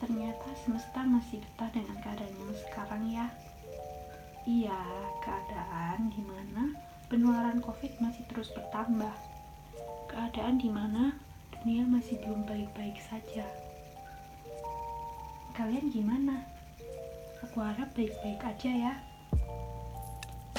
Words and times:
Ternyata 0.00 0.48
semesta 0.64 1.04
masih 1.04 1.44
betah 1.44 1.68
dengan 1.76 2.00
keadaan 2.00 2.32
yang 2.32 2.56
sekarang 2.56 3.02
ya. 3.12 3.26
Iya, 4.48 4.80
keadaan 5.20 6.08
di 6.08 6.24
mana 6.24 6.72
penularan 7.12 7.60
COVID 7.60 8.00
masih 8.00 8.24
terus 8.32 8.48
bertambah. 8.56 9.12
Keadaan 10.08 10.56
di 10.56 10.72
mana 10.72 11.14
dunia 11.52 11.84
masih 11.84 12.16
belum 12.24 12.48
baik-baik 12.48 12.96
saja. 13.04 13.44
Kalian 15.52 15.92
gimana? 15.92 16.48
Aku 17.44 17.60
harap 17.60 17.92
baik-baik 17.92 18.40
aja 18.40 18.72
ya. 18.72 18.94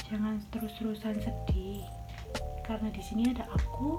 Jangan 0.06 0.38
terus-terusan 0.54 1.18
sedih, 1.18 1.82
karena 2.62 2.92
di 2.92 3.02
sini 3.02 3.32
ada 3.32 3.48
aku, 3.50 3.98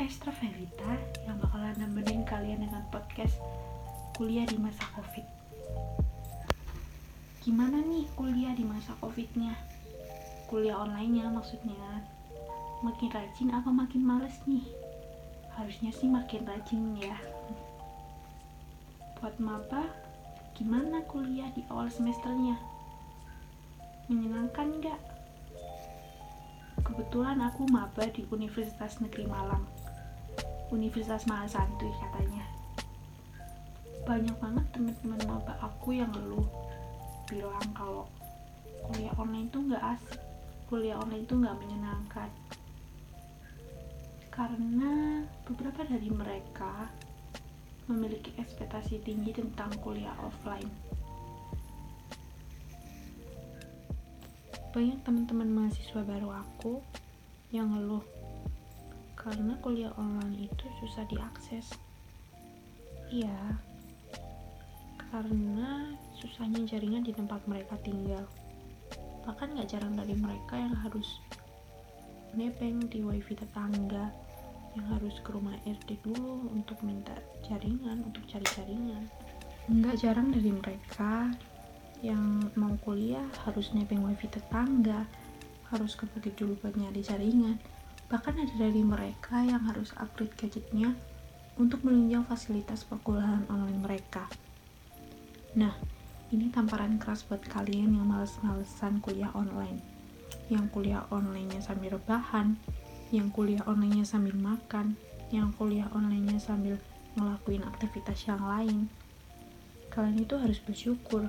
Extra 0.00 0.32
Vevita, 0.32 0.96
yang 1.28 1.36
bakalan 1.42 1.74
nemenin 1.76 2.24
kalian 2.24 2.64
dengan 2.64 2.86
podcast 2.88 3.36
kuliah 4.22 4.46
di 4.46 4.54
masa 4.54 4.86
covid. 4.94 5.26
Gimana 7.42 7.82
nih 7.82 8.06
kuliah 8.14 8.54
di 8.54 8.62
masa 8.62 8.94
covidnya? 9.02 9.50
Kuliah 10.46 10.78
online 10.78 11.18
nya 11.18 11.26
maksudnya. 11.26 12.06
Makin 12.86 13.10
rajin 13.10 13.50
apa 13.50 13.66
makin 13.74 14.06
males 14.06 14.38
nih? 14.46 14.62
Harusnya 15.58 15.90
sih 15.90 16.06
makin 16.06 16.46
rajin 16.46 16.94
ya. 17.02 17.18
Buat 19.18 19.42
maba 19.42 19.90
gimana 20.54 21.02
kuliah 21.10 21.50
di 21.58 21.66
awal 21.66 21.90
semesternya? 21.90 22.54
Menyenangkan 24.06 24.70
nggak? 24.78 25.00
Kebetulan 26.78 27.42
aku 27.42 27.66
maba 27.74 28.06
di 28.06 28.22
Universitas 28.30 29.02
Negeri 29.02 29.26
Malang. 29.26 29.66
Universitas 30.70 31.26
Mahasantri 31.26 31.90
katanya 31.98 32.61
banyak 34.02 34.34
banget 34.42 34.66
teman-teman 34.74 35.20
maba 35.30 35.54
aku 35.62 35.94
yang 35.94 36.10
ngeluh. 36.10 36.46
Bilang 37.30 37.70
kalau 37.70 38.10
kuliah 38.90 39.14
online 39.14 39.46
tuh 39.54 39.62
nggak 39.62 39.84
asik. 39.94 40.18
Kuliah 40.66 40.98
online 40.98 41.26
tuh 41.30 41.38
nggak 41.38 41.58
menyenangkan. 41.62 42.30
Karena 44.32 45.22
beberapa 45.46 45.86
dari 45.86 46.10
mereka 46.10 46.90
memiliki 47.86 48.34
ekspektasi 48.42 49.06
tinggi 49.06 49.38
tentang 49.38 49.70
kuliah 49.78 50.14
offline. 50.18 50.70
Banyak 54.72 55.04
teman-teman 55.04 55.52
mahasiswa 55.52 56.00
baru 56.02 56.32
aku 56.32 56.80
yang 57.52 57.76
ngeluh 57.76 58.02
karena 59.14 59.54
kuliah 59.62 59.92
online 60.00 60.48
itu 60.48 60.66
susah 60.80 61.04
diakses. 61.06 61.76
Iya 63.12 63.60
karena 65.12 65.92
susahnya 66.16 66.64
jaringan 66.64 67.04
di 67.04 67.12
tempat 67.12 67.44
mereka 67.44 67.76
tinggal. 67.84 68.24
Bahkan 69.28 69.60
gak 69.60 69.68
jarang 69.68 69.92
dari 69.92 70.16
mereka 70.16 70.56
yang 70.56 70.72
harus 70.72 71.20
nebeng 72.32 72.88
di 72.88 73.04
wifi 73.04 73.36
tetangga, 73.36 74.08
yang 74.72 74.86
harus 74.88 75.20
ke 75.20 75.36
rumah 75.36 75.52
RT 75.68 76.00
dulu 76.00 76.48
untuk 76.48 76.80
minta 76.80 77.12
jaringan, 77.44 78.08
untuk 78.08 78.24
cari 78.24 78.48
jaringan. 78.56 79.04
Nggak 79.68 80.00
jarang 80.00 80.32
dari 80.32 80.50
mereka 80.50 81.28
yang 82.00 82.50
mau 82.56 82.72
kuliah 82.82 83.22
harus 83.44 83.70
nebeng 83.76 84.02
wifi 84.02 84.32
tetangga, 84.32 85.04
harus 85.68 85.92
ke 85.92 86.08
bukit 86.08 86.34
dulu 86.40 86.56
buat 86.64 86.72
nyari 86.72 87.04
jaringan. 87.04 87.60
Bahkan 88.08 88.34
ada 88.42 88.54
dari 88.56 88.80
mereka 88.80 89.44
yang 89.44 89.60
harus 89.68 89.92
upgrade 90.00 90.34
gadgetnya 90.40 90.96
untuk 91.60 91.84
menunjang 91.84 92.24
fasilitas 92.24 92.82
perkuliahan 92.88 93.44
online 93.52 93.80
mereka. 93.80 94.24
Nah, 95.52 95.76
ini 96.32 96.48
tamparan 96.48 96.96
keras 96.96 97.28
buat 97.28 97.44
kalian 97.44 97.92
yang 97.92 98.08
males-malesan 98.08 99.04
kuliah 99.04 99.28
online. 99.36 99.76
Yang 100.48 100.72
kuliah 100.72 101.04
online-nya 101.12 101.60
sambil 101.60 102.00
rebahan, 102.00 102.56
yang 103.12 103.28
kuliah 103.28 103.60
online-nya 103.68 104.08
sambil 104.08 104.32
makan, 104.32 104.96
yang 105.28 105.52
kuliah 105.52 105.92
online-nya 105.92 106.40
sambil 106.40 106.80
ngelakuin 107.20 107.68
aktivitas 107.68 108.24
yang 108.24 108.40
lain. 108.40 108.88
Kalian 109.92 110.24
itu 110.24 110.40
harus 110.40 110.56
bersyukur 110.56 111.28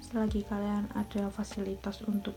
selagi 0.00 0.48
kalian 0.48 0.88
ada 0.96 1.28
fasilitas 1.28 2.00
untuk 2.08 2.32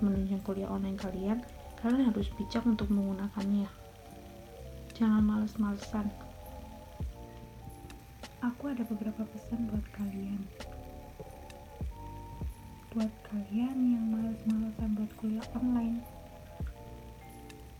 menunjang 0.00 0.40
kuliah 0.40 0.72
online 0.72 0.96
kalian, 0.96 1.44
kalian 1.84 2.08
harus 2.08 2.32
bijak 2.40 2.64
untuk 2.64 2.88
menggunakannya. 2.88 3.68
Jangan 4.96 5.20
males-malesan 5.20 6.08
aku 8.44 8.68
ada 8.68 8.84
beberapa 8.84 9.24
pesan 9.24 9.72
buat 9.72 9.86
kalian. 9.96 10.44
Buat 12.92 13.12
kalian 13.24 13.76
yang 13.96 14.04
males-malesan 14.12 14.92
buat 15.00 15.12
kuliah 15.16 15.48
online 15.56 16.04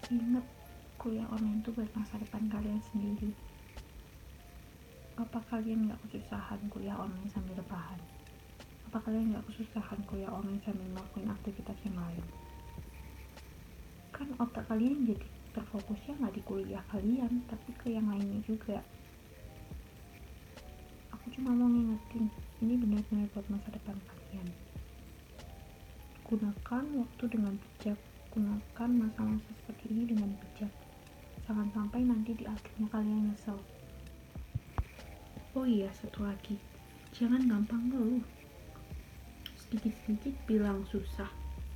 ingat 0.09 0.47
kuliah 0.97 1.29
online 1.29 1.61
itu 1.61 1.69
buat 1.77 1.91
masa 1.93 2.17
depan 2.17 2.49
kalian 2.49 2.81
sendiri. 2.93 3.29
Apa 5.21 5.45
kalian 5.53 5.93
gak 5.93 6.01
kesusahan 6.09 6.61
kuliah 6.73 6.97
online 6.97 7.29
sambil 7.29 7.61
rebahan? 7.61 8.01
Apa 8.89 9.05
kalian 9.05 9.37
gak 9.37 9.45
kesusahan 9.53 10.01
kuliah 10.09 10.33
online 10.33 10.65
sambil 10.65 10.89
melakukan 10.97 11.29
aktivitas 11.29 11.77
yang 11.85 11.99
lain? 12.01 12.25
Kan 14.17 14.33
otak 14.41 14.65
kalian 14.71 15.05
jadi 15.05 15.29
terfokusnya 15.55 16.19
nggak 16.19 16.35
di 16.35 16.43
kuliah 16.43 16.83
kalian 16.91 17.47
tapi 17.47 17.71
ke 17.79 17.95
yang 17.95 18.11
lainnya 18.11 18.43
juga 18.43 18.83
benar-benar 23.04 23.28
buat 23.37 23.47
masa 23.53 23.69
depan 23.69 23.97
kalian. 24.09 24.48
Gunakan 26.25 26.84
waktu 27.04 27.25
dengan 27.28 27.54
bijak. 27.60 27.98
Gunakan 28.32 28.91
masa-masa 28.97 29.50
seperti 29.60 29.84
ini 29.92 30.03
dengan 30.09 30.31
bijak. 30.41 30.72
Jangan 31.44 31.69
sampai 31.76 32.00
nanti 32.00 32.32
di 32.32 32.48
akhirnya 32.48 32.88
kalian 32.88 33.28
nyesel. 33.28 33.60
Oh 35.53 35.69
iya 35.69 35.92
satu 35.92 36.25
lagi. 36.25 36.56
Jangan 37.12 37.44
gampang 37.44 37.92
ngeluh. 37.92 38.25
Sedikit-sedikit 39.54 40.34
bilang 40.48 40.88
susah. 40.88 41.28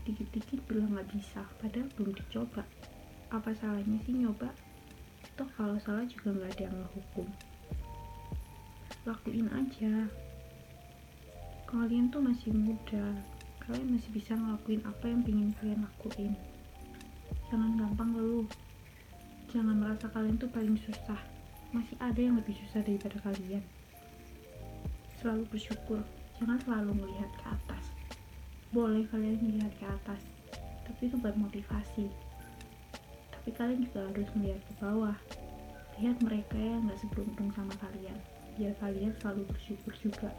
Dikit-dikit 0.08 0.64
bilang 0.64 0.96
nggak 0.96 1.12
bisa 1.12 1.44
padahal 1.60 1.92
belum 2.00 2.16
dicoba. 2.16 2.64
Apa 3.28 3.52
salahnya 3.52 4.00
sih 4.08 4.16
nyoba? 4.16 4.48
Toh 5.36 5.46
kalau 5.54 5.76
salah 5.84 6.08
juga 6.08 6.32
nggak 6.32 6.56
ada 6.56 6.62
yang 6.72 6.76
ngehukum. 6.80 7.28
Lakuin 9.04 9.46
aja 9.52 10.08
kalian 11.68 12.08
tuh 12.08 12.24
masih 12.24 12.48
muda. 12.48 13.12
Kalian 13.60 13.92
masih 13.92 14.08
bisa 14.16 14.32
ngelakuin 14.32 14.80
apa 14.88 15.04
yang 15.04 15.20
ingin 15.28 15.52
kalian 15.60 15.84
lakuin. 15.84 16.32
Jangan 17.52 17.76
gampang 17.76 18.16
ngeluh. 18.16 18.48
Jangan 19.52 19.76
merasa 19.76 20.08
kalian 20.08 20.40
tuh 20.40 20.48
paling 20.48 20.80
susah. 20.80 21.20
Masih 21.76 21.92
ada 22.00 22.16
yang 22.16 22.40
lebih 22.40 22.56
susah 22.56 22.80
daripada 22.80 23.20
kalian. 23.20 23.60
Selalu 25.20 25.44
bersyukur. 25.52 26.00
Jangan 26.40 26.56
selalu 26.64 27.04
melihat 27.04 27.28
ke 27.36 27.44
atas. 27.52 27.84
Boleh 28.72 29.04
kalian 29.12 29.36
melihat 29.44 29.72
ke 29.76 29.84
atas 29.84 30.24
tapi 30.88 31.12
itu 31.12 31.20
buat 31.20 31.36
motivasi. 31.36 32.08
Tapi 33.28 33.48
kalian 33.52 33.84
juga 33.84 34.08
harus 34.08 34.28
melihat 34.32 34.64
ke 34.64 34.72
bawah. 34.80 35.16
Lihat 36.00 36.16
mereka 36.24 36.56
yang 36.56 36.88
gak 36.88 36.96
seberuntung 37.04 37.52
sama 37.52 37.76
kalian. 37.76 38.16
Biar 38.56 38.72
kalian 38.80 39.12
selalu 39.20 39.44
bersyukur 39.52 39.92
juga 40.00 40.32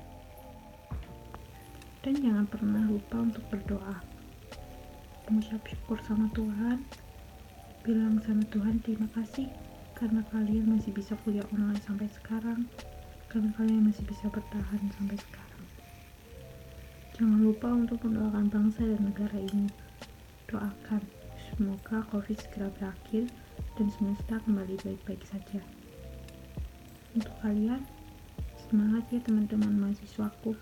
dan 2.00 2.16
jangan 2.16 2.46
pernah 2.48 2.84
lupa 2.88 3.20
untuk 3.20 3.44
berdoa. 3.52 4.00
Mengucap 5.28 5.62
syukur 5.68 6.00
sama 6.08 6.32
Tuhan. 6.32 6.88
Bilang 7.84 8.24
sama 8.24 8.44
Tuhan 8.50 8.80
terima 8.84 9.08
kasih 9.12 9.52
karena 9.96 10.24
kalian 10.32 10.80
masih 10.80 10.96
bisa 10.96 11.20
kuliah 11.28 11.44
online 11.52 11.82
sampai 11.84 12.08
sekarang. 12.12 12.66
Karena 13.28 13.52
kalian 13.60 13.92
masih 13.92 14.02
bisa 14.08 14.26
bertahan 14.32 14.82
sampai 14.96 15.18
sekarang. 15.20 15.66
Jangan 17.20 17.40
lupa 17.44 17.70
untuk 17.70 18.00
mendoakan 18.08 18.48
bangsa 18.48 18.82
dan 18.88 19.02
negara 19.04 19.38
ini. 19.38 19.68
Doakan 20.50 21.04
semoga 21.52 22.02
covid 22.10 22.40
segera 22.40 22.72
berakhir 22.80 23.28
dan 23.78 23.88
semesta 23.92 24.42
kembali 24.48 24.80
baik-baik 24.82 25.22
saja. 25.28 25.62
Untuk 27.14 27.36
kalian 27.44 27.84
Semangat 28.70 29.10
ya 29.10 29.18
teman-teman 29.26 29.82
mahasiswaku. 29.82 30.54